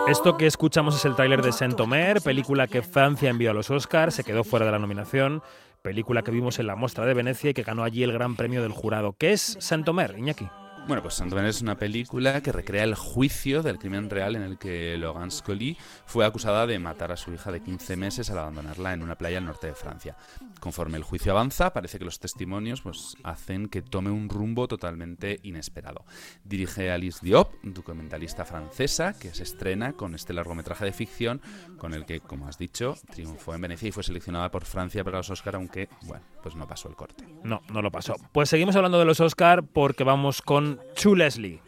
Esto 0.09 0.37
que 0.37 0.47
escuchamos 0.47 0.97
es 0.97 1.05
el 1.05 1.15
tráiler 1.15 1.43
de 1.43 1.53
Saint-Omer, 1.53 2.21
película 2.23 2.67
que 2.67 2.83
Francia 2.83 3.31
envió 3.31 3.51
a 3.51 3.55
los 3.55 3.71
Oscars, 3.71 4.15
se 4.15 4.25
quedó 4.25 4.45
fuera 4.45 4.67
de 4.67 4.73
la 4.73 4.79
nominación, 4.79 5.43
película 5.83 6.23
que 6.23 6.31
vimos 6.31 6.59
en 6.59 6.67
la 6.67 6.75
muestra 6.75 7.05
de 7.05 7.15
Venecia 7.15 7.51
y 7.51 7.55
que 7.55 7.63
ganó 7.63 7.85
allí 7.85 8.03
el 8.03 8.13
Gran 8.13 8.35
Premio 8.35 8.63
del 8.63 8.73
Jurado. 8.73 9.15
¿Qué 9.19 9.33
es 9.33 9.57
Saint-Omer, 9.61 10.17
Iñaki? 10.19 10.49
Bueno, 10.87 11.03
pues 11.03 11.15
Santo 11.15 11.39
es 11.41 11.63
una 11.63 11.77
película 11.77 12.41
que 12.41 12.51
recrea 12.51 12.83
el 12.83 12.97
juicio 12.97 13.63
del 13.63 13.79
crimen 13.79 14.11
real 14.11 14.35
en 14.35 14.43
el 14.43 14.59
que 14.59 14.97
Logan 14.99 15.31
Scully 15.31 15.77
fue 16.05 16.27
acusada 16.27 16.67
de 16.67 16.81
matar 16.81 17.13
a 17.13 17.17
su 17.17 17.33
hija 17.33 17.53
de 17.53 17.63
15 17.63 17.97
meses 17.97 18.29
al 18.31 18.39
abandonarla 18.39 18.93
en 18.93 19.03
una 19.03 19.17
playa 19.17 19.39
al 19.39 19.45
norte 19.45 19.69
de 19.69 19.75
Francia. 19.75 20.17
Conforme 20.59 20.97
el 20.97 21.05
juicio 21.05 21.31
avanza, 21.31 21.73
parece 21.73 21.99
que 21.99 22.05
los 22.05 22.19
testimonios 22.19 22.81
pues, 22.81 23.17
hacen 23.23 23.69
que 23.69 23.83
tome 23.83 24.11
un 24.11 24.29
rumbo 24.29 24.67
totalmente 24.67 25.39
inesperado. 25.45 26.05
Dirige 26.45 26.91
Alice 26.91 27.21
Diop, 27.23 27.55
documentalista 27.63 28.45
francesa, 28.45 29.17
que 29.17 29.33
se 29.33 29.45
estrena 29.45 29.93
con 29.93 30.17
este 30.17 30.33
largometraje 30.33 30.87
de 30.87 30.93
ficción 30.93 31.41
con 31.79 31.95
el 31.95 32.05
que, 32.05 32.21
como 32.21 32.49
has 32.49 32.59
dicho, 32.59 32.97
triunfó 33.13 33.55
en 33.55 33.61
Venecia 33.61 33.89
y 33.89 33.93
fue 33.93 34.03
seleccionada 34.03 34.51
por 34.51 34.65
Francia 34.65 35.05
para 35.05 35.19
los 35.19 35.31
Oscar, 35.31 35.55
aunque, 35.55 35.89
bueno, 36.03 36.25
pues 36.43 36.57
no 36.57 36.67
pasó 36.67 36.89
el 36.89 36.97
corte. 36.97 37.25
No, 37.45 37.63
no 37.73 37.81
lo 37.81 37.91
pasó. 37.91 38.17
Pues 38.33 38.49
seguimos 38.49 38.75
hablando 38.75 38.99
de 38.99 39.05
los 39.05 39.21
Oscar 39.21 39.63
porque 39.63 40.05
vamos 40.05 40.43
con 40.43 40.70
Chu 40.95 41.15
Leslie. 41.15 41.61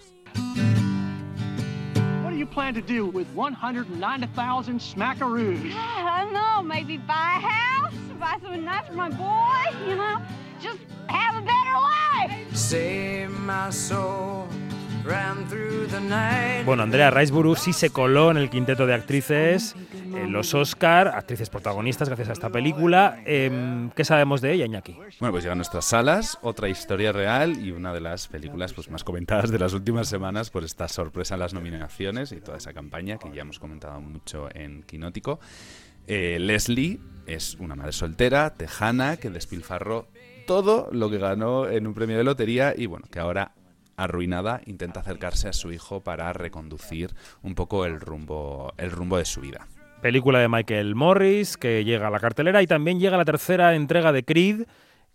What 2.23 2.31
do 2.31 2.37
you 2.37 2.47
plan 2.47 2.75
to 2.75 2.83
do 2.83 3.07
with 3.07 3.27
190,000 3.35 4.81
smackaroos? 4.81 5.73
I 5.75 6.25
don't 6.25 6.33
know. 6.33 6.63
Maybe 6.63 6.97
buy 6.99 7.39
a 7.39 7.41
house, 7.41 7.95
buy 8.19 8.39
something 8.43 8.65
nice 8.65 8.87
for 8.87 8.95
my 8.95 9.11
boy, 9.11 9.89
you 9.89 9.97
know? 9.97 10.21
Just 10.61 10.81
have 11.09 11.37
a 11.37 11.43
better 11.43 11.77
life. 11.81 12.57
Save 12.57 13.31
my 13.41 13.71
soul. 13.71 14.49
Ran 15.05 15.47
through 15.49 15.89
the 15.89 16.63
Bueno, 16.65 16.85
Andrea 16.85 17.11
Riseborough 17.11 17.57
sí 17.57 17.73
se 17.73 17.91
coló 17.91 18.31
en 18.31 18.37
el 18.37 18.51
quinteto 18.51 18.87
de 18.87 18.95
actrices 18.95 19.75
los 20.29 20.55
Oscar, 20.55 21.09
actrices 21.09 21.51
protagonistas 21.51 22.09
gracias 22.09 22.29
a 22.29 22.33
esta 22.33 22.51
película. 22.51 23.23
Em, 23.25 23.91
¿Qué 23.91 24.05
sabemos 24.05 24.41
de 24.41 24.53
ella, 24.53 24.67
Iñaki? 24.67 24.93
Bueno, 24.93 25.33
pues 25.33 25.45
llega 25.45 25.53
a 25.53 25.57
nuestras 25.57 25.85
salas 25.85 26.39
otra 26.43 26.69
historia 26.69 27.13
real 27.13 27.59
y 27.65 27.73
una 27.73 27.93
de 27.93 28.01
las 28.01 28.29
películas 28.29 28.73
pues, 28.73 28.91
más 28.91 29.05
comentadas 29.05 29.51
de 29.51 29.59
las 29.59 29.73
últimas 29.73 30.09
semanas 30.09 30.51
por 30.51 30.65
esta 30.65 30.89
sorpresa 30.89 31.35
en 31.35 31.41
las 31.41 31.55
nominaciones 31.55 32.33
y 32.33 32.41
toda 32.41 32.59
esa 32.59 32.73
campaña 32.73 33.19
que 33.19 33.33
ya 33.33 33.43
hemos 33.43 33.59
comentado 33.59 34.01
mucho 34.01 34.49
en 34.55 34.83
Quinótico. 34.83 35.41
Eh, 36.07 36.39
Leslie 36.41 37.01
es 37.27 37.55
una 37.61 37.75
madre 37.75 37.93
soltera, 37.93 38.55
tejana, 38.55 39.17
que 39.17 39.31
despilfarró 39.31 40.09
todo 40.47 40.89
lo 40.93 41.11
que 41.11 41.19
ganó 41.19 41.69
en 41.69 41.87
un 41.87 41.95
premio 41.95 42.19
de 42.19 42.25
lotería 42.25 42.75
y 42.77 42.87
bueno, 42.87 43.07
que 43.11 43.21
ahora 43.21 43.53
arruinada 43.97 44.61
intenta 44.67 45.01
acercarse 45.01 45.49
a 45.49 45.53
su 45.53 45.73
hijo 45.73 46.01
para 46.01 46.33
reconducir 46.33 47.15
un 47.43 47.55
poco 47.55 47.85
el 47.85 48.01
rumbo, 48.01 48.73
el 48.77 48.91
rumbo 48.91 49.19
de 49.19 49.25
su 49.25 49.41
vida. 49.41 49.69
Película 50.03 50.41
de 50.41 50.49
Michael 50.49 50.97
Morris 50.97 51.57
que 51.57 51.85
llega 51.85 52.09
a 52.09 52.11
la 52.11 52.19
cartelera 52.19 52.61
y 52.61 52.67
también 52.67 52.99
llega 52.99 53.17
la 53.17 53.25
tercera 53.25 53.77
entrega 53.77 54.11
de 54.11 54.25
Creed, 54.25 54.65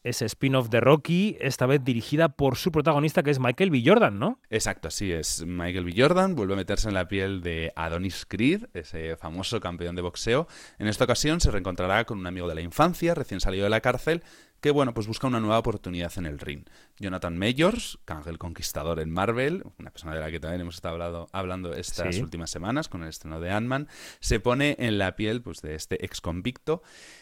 ese 0.02 0.24
spin-off 0.26 0.70
de 0.70 0.80
Rocky, 0.80 1.36
esta 1.42 1.66
vez 1.66 1.84
dirigida 1.84 2.30
por 2.30 2.56
su 2.56 2.72
protagonista 2.72 3.22
que 3.22 3.32
es 3.32 3.38
Michael 3.38 3.70
B. 3.70 3.84
Jordan, 3.86 4.18
¿no? 4.18 4.40
Exacto, 4.50 4.88
así 4.88 5.12
es. 5.12 5.44
Michael 5.46 5.84
B. 5.84 5.94
Jordan 5.94 6.36
vuelve 6.36 6.54
a 6.54 6.56
meterse 6.56 6.88
en 6.88 6.94
la 6.94 7.10
piel 7.10 7.42
de 7.42 7.74
Adonis 7.76 8.26
Creed, 8.26 8.68
ese 8.74 9.18
famoso 9.18 9.60
campeón 9.60 9.98
de 9.98 10.04
boxeo. 10.04 10.48
En 10.80 10.88
esta 10.88 11.04
ocasión 11.04 11.42
se 11.42 11.52
reencontrará 11.52 12.06
con 12.06 12.20
un 12.20 12.26
amigo 12.26 12.48
de 12.48 12.56
la 12.56 12.62
infancia, 12.62 13.14
recién 13.14 13.42
salido 13.42 13.66
de 13.66 13.70
la 13.70 13.82
cárcel, 13.82 14.24
que 14.68 14.72
bueno, 14.72 14.94
pues 14.94 15.08
busca 15.08 15.28
una 15.28 15.40
nueva 15.40 15.60
oportunidad 15.60 16.12
en 16.18 16.26
el 16.26 16.40
ring. 16.40 16.66
Jonathan 17.00 17.38
Majors, 17.38 18.00
Ángel 18.06 18.38
Conquistador 18.38 19.00
en 19.00 19.10
Marvel, 19.10 19.64
una 19.80 19.92
persona 19.92 20.14
de 20.14 20.20
la 20.20 20.30
que 20.30 20.42
también 20.42 20.60
hemos 20.60 20.76
estado 20.76 21.30
hablando 21.32 21.74
estas 21.74 22.18
últimas 22.18 22.52
semanas 22.52 22.90
con 22.90 23.02
el 23.02 23.08
estreno 23.08 23.40
de 23.40 23.50
Ant-Man, 23.50 23.88
se 24.20 24.42
pone 24.42 24.76
en 24.78 24.98
la 24.98 25.16
piel 25.16 25.42
pues, 25.42 25.62
de 25.62 25.74
este 25.74 26.04
ex 26.04 26.20
convicto. 26.20 26.82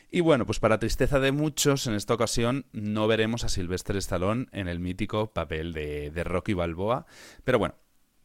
Y 0.09 0.21
bueno, 0.21 0.47
pues 0.47 0.59
para 0.59 0.79
tristeza 0.79 1.19
de 1.19 1.31
muchos, 1.31 1.85
en 1.85 1.93
esta 1.93 2.15
ocasión 2.15 2.65
no 2.71 3.05
veremos 3.05 3.43
a 3.43 3.49
Sylvester 3.49 3.95
Stallone 3.97 4.47
en 4.51 4.67
el 4.67 4.79
mítico 4.79 5.31
papel 5.31 5.71
de, 5.71 6.09
de 6.09 6.23
Rocky 6.23 6.53
Balboa. 6.53 7.05
Pero 7.43 7.59
bueno, 7.59 7.75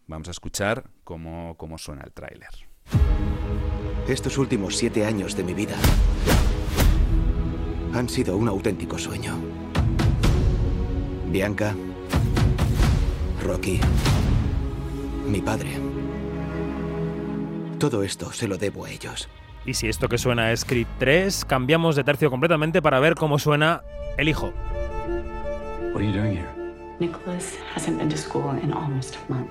vamos 0.06 0.28
a 0.28 0.30
escuchar 0.30 0.88
cómo, 1.04 1.58
cómo 1.58 1.76
suena 1.76 2.04
el 2.04 2.12
tráiler. 2.12 2.48
Estos 4.08 4.38
últimos 4.38 4.78
siete 4.78 5.04
años 5.04 5.36
de 5.36 5.44
mi 5.44 5.52
vida 5.52 5.76
han 7.94 8.08
sido 8.08 8.36
un 8.36 8.48
auténtico 8.48 8.98
sueño. 8.98 9.34
Bianca, 11.28 11.74
Rocky, 13.42 13.80
mi 15.26 15.40
padre. 15.40 15.70
Todo 17.78 18.02
esto 18.02 18.32
se 18.32 18.46
lo 18.46 18.58
debo 18.58 18.84
a 18.84 18.90
ellos. 18.90 19.28
Y 19.64 19.74
si 19.74 19.88
esto 19.88 20.08
que 20.08 20.18
suena 20.18 20.52
es 20.52 20.64
Creed 20.64 20.86
3, 20.98 21.44
cambiamos 21.44 21.96
de 21.96 22.04
tercio 22.04 22.30
completamente 22.30 22.82
para 22.82 23.00
ver 23.00 23.14
cómo 23.14 23.38
suena 23.38 23.82
el 24.16 24.28
hijo. 24.28 24.52
What 25.92 25.96
are 25.96 26.06
you 26.06 26.12
doing 26.12 26.36
here? 26.36 26.48
Nicholas 26.98 27.56
hasn't 27.74 27.98
been 27.98 28.08
to 28.10 28.16
school 28.16 28.56
in 28.62 28.72
almost 28.72 29.16
a 29.16 29.32
month. 29.32 29.50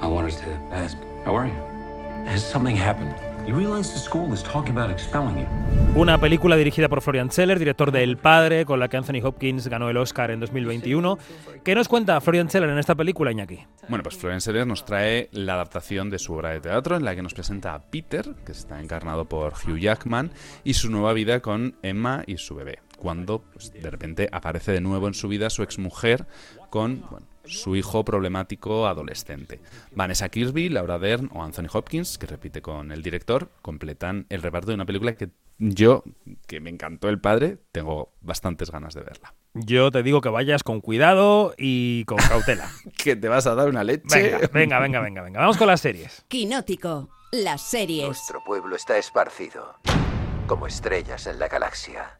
I 0.00 0.06
wanted 0.06 0.36
to 0.38 0.74
ask, 0.74 0.96
how 1.24 1.36
are 1.36 1.46
you? 1.46 1.54
Has 2.26 2.42
something 2.42 2.76
happened? 2.76 3.14
You 3.50 3.56
realize 3.56 3.92
the 3.92 3.98
school 3.98 4.32
is 4.32 4.44
talking 4.44 4.78
about 4.78 4.92
expelling 4.92 5.36
you. 5.36 5.46
Una 5.96 6.18
película 6.18 6.54
dirigida 6.56 6.88
por 6.88 7.02
Florian 7.02 7.32
Zeller, 7.32 7.58
director 7.58 7.90
de 7.90 8.04
El 8.04 8.16
Padre, 8.16 8.64
con 8.64 8.78
la 8.78 8.86
que 8.86 8.96
Anthony 8.96 9.20
Hopkins 9.24 9.66
ganó 9.66 9.90
el 9.90 9.96
Oscar 9.96 10.30
en 10.30 10.38
2021. 10.38 11.18
¿Qué 11.64 11.74
nos 11.74 11.88
cuenta 11.88 12.20
Florian 12.20 12.48
Zeller 12.48 12.70
en 12.70 12.78
esta 12.78 12.94
película, 12.94 13.32
Iñaki? 13.32 13.58
Bueno, 13.88 14.04
pues 14.04 14.16
Florian 14.16 14.40
Zeller 14.40 14.68
nos 14.68 14.84
trae 14.84 15.30
la 15.32 15.54
adaptación 15.54 16.10
de 16.10 16.20
su 16.20 16.32
obra 16.32 16.50
de 16.50 16.60
teatro, 16.60 16.94
en 16.94 17.04
la 17.04 17.16
que 17.16 17.22
nos 17.22 17.34
presenta 17.34 17.74
a 17.74 17.80
Peter, 17.80 18.36
que 18.46 18.52
está 18.52 18.80
encarnado 18.80 19.24
por 19.24 19.54
Hugh 19.54 19.80
Jackman, 19.80 20.30
y 20.62 20.74
su 20.74 20.88
nueva 20.88 21.12
vida 21.12 21.40
con 21.40 21.74
Emma 21.82 22.22
y 22.28 22.36
su 22.36 22.54
bebé. 22.54 22.78
Cuando 22.98 23.42
pues, 23.52 23.72
de 23.72 23.90
repente 23.90 24.28
aparece 24.30 24.70
de 24.70 24.80
nuevo 24.80 25.08
en 25.08 25.14
su 25.14 25.26
vida 25.26 25.50
su 25.50 25.64
exmujer 25.64 26.24
con 26.68 27.00
bueno, 27.10 27.26
su 27.50 27.76
hijo 27.76 28.04
problemático 28.04 28.86
adolescente. 28.86 29.60
Vanessa 29.92 30.28
Kirby, 30.28 30.68
Laura 30.68 30.98
Dern 30.98 31.30
o 31.34 31.42
Anthony 31.42 31.66
Hopkins, 31.72 32.18
que 32.18 32.26
repite 32.26 32.62
con 32.62 32.92
el 32.92 33.02
director, 33.02 33.50
completan 33.62 34.26
el 34.28 34.42
reparto 34.42 34.68
de 34.68 34.74
una 34.74 34.86
película 34.86 35.14
que 35.14 35.30
yo, 35.58 36.04
que 36.46 36.58
me 36.58 36.70
encantó 36.70 37.10
el 37.10 37.20
padre, 37.20 37.58
tengo 37.70 38.14
bastantes 38.22 38.70
ganas 38.70 38.94
de 38.94 39.02
verla. 39.02 39.34
Yo 39.52 39.90
te 39.90 40.02
digo 40.02 40.22
que 40.22 40.30
vayas 40.30 40.62
con 40.62 40.80
cuidado 40.80 41.54
y 41.58 42.04
con 42.06 42.16
cautela. 42.16 42.70
que 42.96 43.14
te 43.14 43.28
vas 43.28 43.46
a 43.46 43.54
dar 43.54 43.68
una 43.68 43.84
leche. 43.84 44.06
Venga, 44.08 44.48
venga, 44.52 44.78
venga, 44.78 45.00
venga, 45.00 45.22
venga. 45.22 45.40
Vamos 45.40 45.58
con 45.58 45.66
las 45.66 45.82
series. 45.82 46.24
Quinótico, 46.28 47.10
las 47.32 47.60
series. 47.60 48.06
Nuestro 48.06 48.42
pueblo 48.42 48.74
está 48.74 48.96
esparcido, 48.96 49.74
como 50.46 50.66
estrellas 50.66 51.26
en 51.26 51.38
la 51.38 51.48
galaxia. 51.48 52.18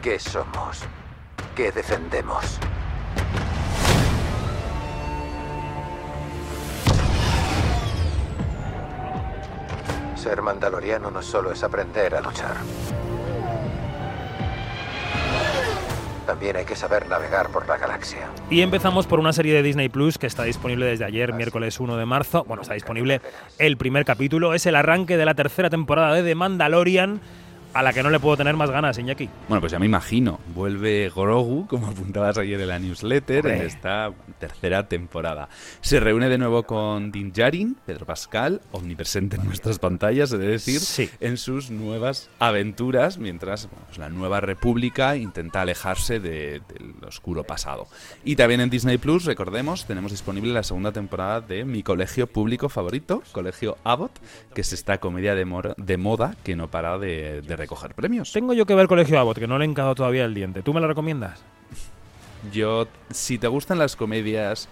¿Qué 0.00 0.20
somos? 0.20 0.84
¿Qué 1.56 1.72
defendemos? 1.72 2.60
Ser 10.24 10.40
mandaloriano 10.40 11.10
no 11.10 11.20
solo 11.20 11.52
es 11.52 11.62
aprender 11.62 12.14
a 12.14 12.22
luchar. 12.22 12.56
También 16.26 16.56
hay 16.56 16.64
que 16.64 16.74
saber 16.74 17.06
navegar 17.10 17.50
por 17.50 17.68
la 17.68 17.76
galaxia. 17.76 18.30
Y 18.48 18.62
empezamos 18.62 19.06
por 19.06 19.20
una 19.20 19.34
serie 19.34 19.52
de 19.52 19.62
Disney 19.62 19.90
Plus 19.90 20.16
que 20.16 20.26
está 20.26 20.44
disponible 20.44 20.86
desde 20.86 21.04
ayer, 21.04 21.34
miércoles 21.34 21.78
1 21.78 21.98
de 21.98 22.06
marzo. 22.06 22.42
Bueno, 22.44 22.62
está 22.62 22.72
disponible 22.72 23.20
el 23.58 23.76
primer 23.76 24.06
capítulo. 24.06 24.54
Es 24.54 24.64
el 24.64 24.76
arranque 24.76 25.18
de 25.18 25.26
la 25.26 25.34
tercera 25.34 25.68
temporada 25.68 26.14
de 26.14 26.22
The 26.22 26.34
Mandalorian 26.34 27.20
a 27.74 27.82
la 27.82 27.92
que 27.92 28.02
no 28.02 28.10
le 28.10 28.20
puedo 28.20 28.36
tener 28.36 28.56
más 28.56 28.70
ganas, 28.70 28.98
Iñaki. 28.98 29.28
Bueno, 29.48 29.60
pues 29.60 29.72
ya 29.72 29.78
me 29.78 29.86
imagino. 29.86 30.38
Vuelve 30.54 31.10
Grogu, 31.14 31.66
como 31.66 31.88
apuntabas 31.88 32.38
ayer 32.38 32.60
en 32.60 32.68
la 32.68 32.78
newsletter, 32.78 33.46
en 33.46 33.62
esta 33.62 34.12
tercera 34.38 34.88
temporada. 34.88 35.48
Se 35.80 35.98
reúne 35.98 36.28
de 36.28 36.38
nuevo 36.38 36.62
con 36.62 37.10
Din 37.10 37.32
Djarin, 37.32 37.76
Pedro 37.84 38.06
Pascal, 38.06 38.60
omnipresente 38.70 39.36
en 39.36 39.44
nuestras 39.44 39.80
pantallas, 39.80 40.32
he 40.32 40.38
de 40.38 40.46
decir, 40.46 41.10
en 41.20 41.36
sus 41.36 41.70
nuevas 41.70 42.30
aventuras, 42.38 43.18
mientras 43.18 43.68
pues 43.86 43.98
la 43.98 44.08
nueva 44.08 44.40
república 44.40 45.16
intenta 45.16 45.62
alejarse 45.62 46.20
de, 46.20 46.62
del 46.68 46.94
oscuro 47.06 47.42
pasado. 47.42 47.88
Y 48.24 48.36
también 48.36 48.60
en 48.60 48.70
Disney 48.70 48.98
Plus, 48.98 49.24
recordemos, 49.24 49.84
tenemos 49.86 50.12
disponible 50.12 50.52
la 50.52 50.62
segunda 50.62 50.92
temporada 50.92 51.40
de 51.40 51.64
mi 51.64 51.82
colegio 51.82 52.28
público 52.28 52.68
favorito, 52.68 53.22
Colegio 53.32 53.78
Abbott, 53.82 54.12
que 54.54 54.60
es 54.60 54.72
esta 54.72 54.98
comedia 54.98 55.34
de, 55.34 55.74
de 55.76 55.96
moda 55.96 56.36
que 56.44 56.54
no 56.54 56.70
para 56.70 56.98
de, 56.98 57.42
de 57.42 57.63
recoger 57.64 57.94
premios. 57.94 58.32
Tengo 58.32 58.52
yo 58.52 58.66
que 58.66 58.74
ver 58.74 58.86
Colegio 58.86 59.18
Abbott, 59.18 59.38
que 59.38 59.46
no 59.46 59.58
le 59.58 59.64
he 59.64 59.68
encado 59.68 59.94
todavía 59.94 60.24
el 60.24 60.34
diente. 60.34 60.62
¿Tú 60.62 60.72
me 60.72 60.80
lo 60.80 60.88
recomiendas? 60.88 61.42
Yo, 62.52 62.86
si 63.10 63.38
te 63.38 63.48
gustan 63.48 63.78
las 63.78 63.96
comedias, 63.96 64.68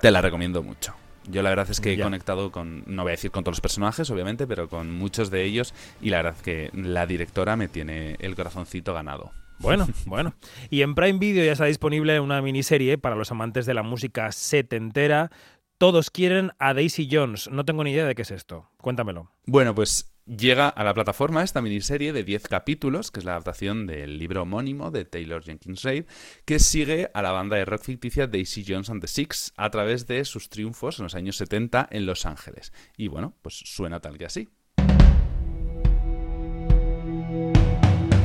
te 0.00 0.10
la 0.10 0.20
recomiendo 0.20 0.62
mucho. 0.62 0.94
Yo 1.28 1.42
la 1.42 1.50
verdad 1.50 1.70
es 1.70 1.80
que 1.80 1.92
he 1.92 2.00
conectado 2.00 2.50
con, 2.50 2.84
no 2.86 3.02
voy 3.02 3.10
a 3.10 3.12
decir 3.12 3.30
con 3.30 3.44
todos 3.44 3.56
los 3.56 3.60
personajes, 3.60 4.08
obviamente, 4.10 4.46
pero 4.46 4.68
con 4.68 4.90
muchos 4.90 5.30
de 5.30 5.44
ellos 5.44 5.74
y 6.00 6.10
la 6.10 6.18
verdad 6.18 6.34
es 6.36 6.42
que 6.42 6.70
la 6.72 7.06
directora 7.06 7.56
me 7.56 7.68
tiene 7.68 8.16
el 8.20 8.34
corazoncito 8.34 8.94
ganado. 8.94 9.32
Bueno, 9.58 9.86
bueno. 10.06 10.34
Y 10.70 10.82
en 10.82 10.94
Prime 10.94 11.18
Video 11.18 11.44
ya 11.44 11.52
está 11.52 11.66
disponible 11.66 12.18
una 12.20 12.40
miniserie 12.40 12.98
para 12.98 13.16
los 13.16 13.30
amantes 13.30 13.66
de 13.66 13.74
la 13.74 13.82
música 13.82 14.32
setentera. 14.32 15.30
Todos 15.76 16.10
quieren 16.10 16.52
a 16.58 16.74
Daisy 16.74 17.08
Jones. 17.10 17.50
No 17.50 17.64
tengo 17.64 17.84
ni 17.84 17.92
idea 17.92 18.06
de 18.06 18.14
qué 18.14 18.22
es 18.22 18.30
esto. 18.30 18.70
Cuéntamelo. 18.78 19.30
Bueno, 19.46 19.74
pues 19.74 20.10
llega 20.36 20.68
a 20.68 20.84
la 20.84 20.94
plataforma 20.94 21.42
esta 21.42 21.60
miniserie 21.60 22.12
de 22.12 22.22
10 22.22 22.48
capítulos, 22.48 23.10
que 23.10 23.20
es 23.20 23.24
la 23.24 23.32
adaptación 23.32 23.86
del 23.86 24.18
libro 24.18 24.42
homónimo 24.42 24.90
de 24.90 25.04
Taylor 25.04 25.42
Jenkins 25.42 25.82
Reid, 25.82 26.04
que 26.44 26.58
sigue 26.58 27.10
a 27.14 27.22
la 27.22 27.32
banda 27.32 27.56
de 27.56 27.64
rock 27.64 27.82
ficticia 27.82 28.26
Daisy 28.26 28.64
Jones 28.66 28.90
and 28.90 29.00
the 29.00 29.08
Six 29.08 29.52
a 29.56 29.70
través 29.70 30.06
de 30.06 30.24
sus 30.24 30.48
triunfos 30.48 30.98
en 30.98 31.04
los 31.04 31.14
años 31.14 31.36
70 31.36 31.88
en 31.90 32.06
Los 32.06 32.26
Ángeles. 32.26 32.72
Y 32.96 33.08
bueno, 33.08 33.34
pues 33.42 33.54
suena 33.64 34.00
tal 34.00 34.18
que 34.18 34.26
así. 34.26 34.48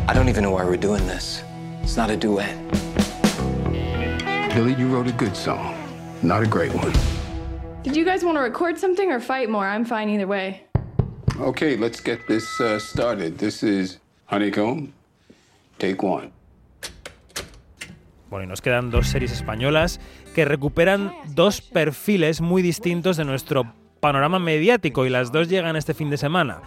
I 0.07 0.13
don't 0.13 0.29
even 0.29 0.43
know 0.43 0.55
why 0.55 0.63
we're 0.63 0.77
doing 0.77 1.05
this. 1.07 1.43
It's 1.81 1.97
not 1.97 2.11
a 2.11 2.15
duet. 2.17 2.55
Billy, 4.53 4.73
you 4.75 4.87
wrote 4.87 5.09
a 5.09 5.17
good 5.17 5.35
song, 5.35 5.75
not 6.21 6.43
a 6.43 6.47
great 6.47 6.73
one. 6.73 6.93
Did 7.83 7.95
you 7.95 8.05
guys 8.05 8.23
want 8.23 8.37
to 8.37 8.41
record 8.41 8.77
something 8.77 9.11
or 9.11 9.19
fight 9.19 9.49
more? 9.49 9.65
I'm 9.65 9.83
fine 9.83 10.09
either 10.09 10.27
way. 10.27 10.64
Okay, 11.39 11.75
let's 11.75 12.01
get 12.01 12.25
this 12.27 12.61
uh, 12.61 12.79
started. 12.79 13.37
This 13.37 13.61
is 13.61 13.99
Honeycomb. 14.27 14.93
Take 15.77 16.01
one. 16.01 16.31
Bueno, 18.29 18.45
y 18.45 18.47
nos 18.47 18.61
quedan 18.61 18.89
dos 18.89 19.07
series 19.07 19.33
españolas 19.33 19.99
que 20.33 20.45
recuperan 20.45 21.11
dos 21.33 21.59
perfiles 21.61 22.39
muy 22.39 22.61
distintos 22.61 23.17
de 23.17 23.25
nuestro 23.25 23.73
panorama 23.99 24.39
mediático 24.39 25.05
y 25.05 25.09
las 25.09 25.33
dos 25.33 25.49
llegan 25.49 25.75
este 25.75 25.93
fin 25.93 26.09
de 26.09 26.17
semana. 26.17 26.61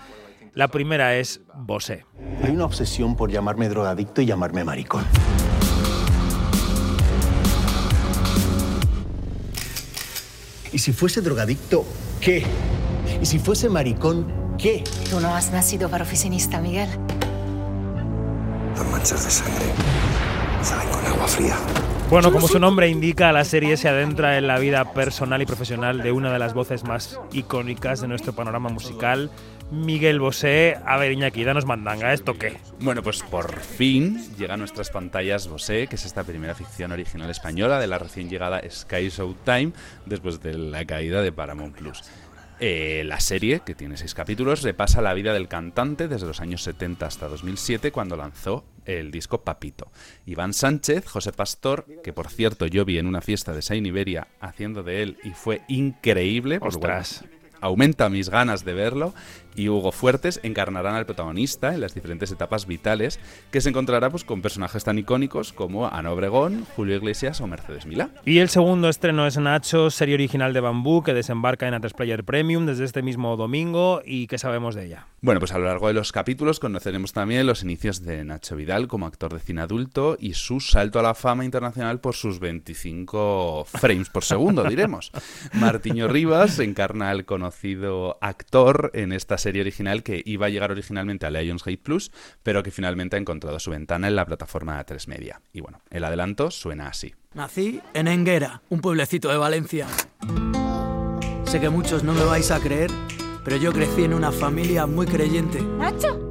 La 0.55 0.69
primera 0.69 1.17
es 1.17 1.41
Bosé. 1.55 2.05
Hay 2.43 2.51
una 2.51 2.67
obsesión 2.67 3.17
por 3.17 3.31
llamarme 3.31 3.71
drogadicto 3.71 4.21
y 4.21 4.27
llamarme 4.27 4.65
maricón. 4.65 5.05
¿Y 10.73 10.79
si 10.79 10.93
fuese 10.93 11.23
drogadicto, 11.23 11.87
qué? 12.21 12.45
¿Y 13.23 13.27
si 13.27 13.39
fuese 13.39 13.69
maricón, 13.69 14.48
qué? 14.59 14.85
Tú 15.09 15.21
no 15.21 15.35
has 15.35 15.51
nacido 15.53 15.89
para 15.89 16.05
oficinista, 16.05 16.61
Miguel. 16.61 16.89
Las 18.77 18.87
manchas 18.91 19.25
de 19.25 19.31
sangre 19.31 19.67
salen 20.63 20.89
con 20.89 21.07
agua 21.07 21.29
fría. 21.29 21.57
Bueno, 22.11 22.33
como 22.33 22.49
su 22.49 22.59
nombre 22.59 22.89
indica, 22.89 23.33
la 23.33 23.45
serie 23.45 23.77
se 23.77 23.89
adentra 23.89 24.39
en 24.39 24.47
la 24.47 24.59
vida 24.59 24.95
personal 24.95 25.43
y 25.43 25.47
profesional 25.47 26.03
de 26.03 26.11
una 26.11 26.33
de 26.33 26.39
las 26.39 26.55
voces 26.55 26.85
más 26.85 27.21
icónicas 27.33 28.01
de 28.01 28.09
nuestro 28.09 28.33
panorama 28.33 28.71
musical, 28.71 29.31
Miguel 29.71 30.19
Bosé. 30.19 30.79
A 30.87 30.97
ver, 30.97 31.13
Iñaki, 31.13 31.45
danos 31.45 31.67
mandanga, 31.67 32.15
¿esto 32.15 32.33
qué? 32.33 32.57
Bueno, 32.81 33.03
pues 33.03 33.23
por 33.23 33.61
fin 33.61 34.25
llega 34.39 34.55
a 34.55 34.57
nuestras 34.57 34.89
pantallas 34.89 35.49
Bosé, 35.49 35.87
que 35.87 35.97
es 35.97 36.07
esta 36.07 36.25
primera 36.25 36.55
ficción 36.55 36.93
original 36.93 37.29
española 37.29 37.79
de 37.79 37.87
la 37.87 37.99
recién 37.99 38.31
llegada 38.31 38.63
Sky 38.69 39.11
Showtime 39.11 39.73
después 40.07 40.41
de 40.41 40.55
la 40.55 40.87
caída 40.87 41.21
de 41.21 41.31
Paramount 41.31 41.77
Plus. 41.77 42.05
Eh, 42.61 43.05
la 43.07 43.21
serie, 43.21 43.61
que 43.61 43.75
tiene 43.75 43.97
seis 43.97 44.15
capítulos, 44.15 44.63
repasa 44.63 45.01
la 45.01 45.15
vida 45.15 45.33
del 45.33 45.47
cantante 45.47 46.09
desde 46.09 46.27
los 46.27 46.41
años 46.41 46.63
70 46.63 47.07
hasta 47.07 47.29
2007, 47.29 47.93
cuando 47.93 48.17
lanzó 48.17 48.65
el 48.85 49.11
disco 49.11 49.43
Papito. 49.43 49.93
Iván 50.27 50.53
Sánchez, 50.53 51.07
José 51.07 51.33
Pastor, 51.33 51.87
que 52.03 52.13
por 52.13 52.29
cierto 52.29 52.67
yo 52.67 52.85
vi 52.85 52.99
en 52.99 53.07
una 53.07 53.21
fiesta 53.21 53.53
de 53.53 53.63
Sain 53.63 53.87
Iberia 53.87 54.29
haciendo 54.41 54.83
de 54.83 55.03
él 55.03 55.19
y 55.23 55.31
fue 55.31 55.63
increíble. 55.69 56.59
Ostras. 56.61 57.25
Aumenta 57.61 58.09
mis 58.09 58.29
ganas 58.29 58.65
de 58.65 58.73
verlo 58.73 59.15
y 59.55 59.69
Hugo 59.69 59.93
Fuertes 59.93 60.41
encarnarán 60.43 60.95
al 60.95 61.07
protagonista 61.07 61.75
en 61.75 61.81
las 61.81 61.95
diferentes 61.95 62.31
etapas 62.31 62.67
vitales 62.67 63.19
que 63.51 63.61
se 63.61 63.71
encontrará 63.71 64.11
pues, 64.11 64.25
con 64.25 64.43
personajes 64.43 64.85
tan 64.85 64.99
icónicos 64.99 65.53
como 65.53 65.89
Ana 65.89 66.13
Obregón, 66.13 66.67
Julio 66.77 66.97
Iglesias 66.97 67.41
o 67.41 67.47
Mercedes 67.47 67.87
Milá. 67.87 68.11
Y 68.25 68.39
el 68.39 68.49
segundo 68.49 68.89
estreno 68.89 69.27
es 69.27 69.39
Nacho, 69.39 69.91
serie 69.91 70.15
original 70.15 70.53
de 70.53 70.61
Bambú, 70.61 71.03
que 71.03 71.15
desembarca 71.15 71.67
en 71.67 71.75
A3 71.75 71.95
Player 71.95 72.25
Premium 72.25 72.67
desde 72.67 72.85
este 72.85 73.03
mismo 73.03 73.37
domingo. 73.37 74.03
¿Y 74.05 74.27
qué 74.27 74.39
sabemos 74.39 74.75
de 74.75 74.87
ella? 74.87 75.07
Bueno, 75.21 75.41
pues 75.41 75.53
a 75.53 75.59
lo 75.59 75.65
largo 75.65 75.89
de 75.89 75.95
los 75.95 76.13
capítulos 76.13 76.61
conoceremos 76.61 77.13
también 77.13 77.47
los 77.47 77.65
inicios 77.65 78.03
de 78.03 78.25
Nacho 78.25 78.55
Vidal 78.55 78.87
como 78.87 79.07
actor 79.07 79.33
de 79.33 79.41
cine 79.41 79.63
adulto 79.63 80.17
y 80.21 80.35
su 80.35 80.61
salto 80.61 81.01
a 81.01 81.03
la 81.03 81.15
fama 81.15 81.45
internacional 81.45 81.99
por 81.99 82.15
sus 82.15 82.39
25 82.39 83.65
frames 83.65 84.11
por 84.11 84.25
segundo, 84.25 84.63
diremos. 84.65 85.11
Martiño 85.55 86.07
Rivas 86.07 86.59
encarna 86.61 87.11
al 87.11 87.25
conocido 87.25 88.19
actor 88.21 88.93
en 88.95 89.13
esta 89.13 89.38
serie 89.39 89.61
original 89.63 90.03
que 90.03 90.23
iba 90.25 90.47
a 90.47 90.49
llegar 90.49 90.71
originalmente 90.71 91.27
a 91.27 91.31
Lionsgate 91.31 91.79
Plus, 91.79 92.11
pero 92.43 92.63
que 92.63 92.71
finalmente 92.71 93.17
ha 93.17 93.19
encontrado 93.19 93.59
su 93.59 93.71
ventana 93.71 94.09
en 94.09 94.17
la 94.17 94.27
plataforma 94.27 94.85
A3 94.85 95.07
Media. 95.09 95.41
Y 95.53 95.61
bueno, 95.61 95.81
el 95.91 96.05
adelanto 96.05 96.51
suena 96.51 96.89
así. 96.89 97.15
Nací 97.35 97.81
en 97.95 98.09
Enguera, 98.09 98.63
un 98.69 98.81
pueblecito 98.81 99.29
de 99.31 99.37
Valencia. 99.37 99.87
Sé 101.45 101.61
que 101.61 101.69
muchos 101.71 102.05
no 102.05 102.13
me 102.13 102.25
vais 102.25 102.51
a 102.51 102.61
creer, 102.61 102.91
pero 103.45 103.57
yo 103.57 103.73
crecí 103.73 104.05
en 104.05 104.13
una 104.15 104.33
familia 104.33 104.87
muy 104.87 105.07
creyente, 105.07 105.61
¿Nacho? 105.63 106.25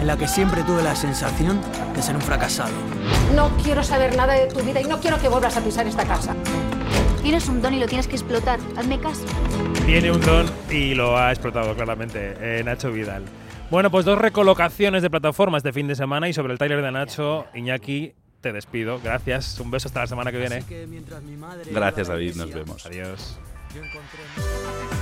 en 0.00 0.08
la 0.08 0.16
que 0.16 0.26
siempre 0.26 0.64
tuve 0.64 0.82
la 0.82 0.96
sensación 0.96 1.60
de 1.94 2.02
ser 2.02 2.16
un 2.16 2.22
fracasado. 2.22 2.72
No 3.36 3.56
quiero 3.62 3.84
saber 3.84 4.16
nada 4.16 4.34
de 4.34 4.48
tu 4.48 4.60
vida 4.60 4.80
y 4.80 4.84
no 4.84 5.00
quiero 5.00 5.20
que 5.20 5.28
vuelvas 5.28 5.56
a 5.56 5.60
pisar 5.62 5.86
esta 5.86 6.04
casa. 6.04 6.34
Tienes 7.22 7.48
un 7.48 7.62
don 7.62 7.72
y 7.74 7.78
lo 7.80 7.86
tienes 7.86 8.06
que 8.08 8.16
explotar. 8.16 8.58
Hazme 8.76 8.98
caso. 9.00 9.24
Tiene 9.86 10.10
un 10.10 10.20
don 10.20 10.46
y 10.70 10.94
lo 10.94 11.16
ha 11.16 11.30
explotado 11.30 11.74
claramente 11.74 12.34
eh, 12.40 12.62
Nacho 12.64 12.90
Vidal. 12.90 13.24
Bueno, 13.70 13.90
pues 13.90 14.04
dos 14.04 14.18
recolocaciones 14.18 15.02
de 15.02 15.08
plataformas 15.10 15.60
este 15.60 15.72
fin 15.72 15.86
de 15.88 15.94
semana 15.94 16.28
y 16.28 16.32
sobre 16.32 16.52
el 16.52 16.58
trailer 16.58 16.82
de 16.82 16.90
Nacho, 16.92 17.46
Iñaki, 17.54 18.12
te 18.40 18.52
despido. 18.52 19.00
Gracias. 19.02 19.58
Un 19.60 19.70
beso 19.70 19.88
hasta 19.88 20.00
la 20.00 20.06
semana 20.08 20.30
que 20.32 20.38
viene. 20.38 20.56
Así 20.56 20.66
que 20.68 20.86
mientras 20.86 21.22
mi 21.22 21.36
madre 21.36 21.70
Gracias 21.72 22.08
David, 22.08 22.34
nos 22.34 22.52
vemos. 22.52 22.84
Adiós. 22.86 23.38
yo 23.74 23.80
encontré- 23.82 25.01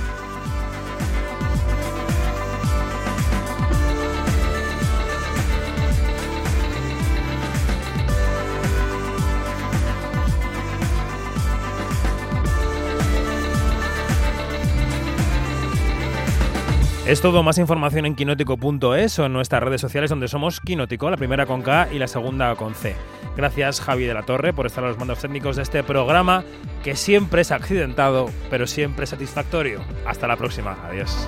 Es 17.11 17.19
todo, 17.19 17.43
más 17.43 17.57
información 17.57 18.05
en 18.05 18.15
quinótico.es 18.15 19.19
o 19.19 19.25
en 19.25 19.33
nuestras 19.33 19.61
redes 19.61 19.81
sociales 19.81 20.09
donde 20.09 20.29
somos 20.29 20.61
Quinótico, 20.61 21.09
la 21.09 21.17
primera 21.17 21.45
con 21.45 21.61
K 21.61 21.89
y 21.91 21.99
la 21.99 22.07
segunda 22.07 22.55
con 22.55 22.73
C. 22.73 22.95
Gracias 23.35 23.81
Javi 23.81 24.05
de 24.05 24.13
la 24.13 24.23
Torre 24.23 24.53
por 24.53 24.65
estar 24.65 24.81
a 24.85 24.87
los 24.87 24.97
mandos 24.97 25.19
técnicos 25.19 25.57
de 25.57 25.63
este 25.63 25.83
programa 25.83 26.45
que 26.85 26.95
siempre 26.95 27.41
es 27.41 27.51
accidentado 27.51 28.29
pero 28.49 28.65
siempre 28.65 29.05
satisfactorio. 29.05 29.81
Hasta 30.05 30.25
la 30.25 30.37
próxima, 30.37 30.77
adiós. 30.87 31.27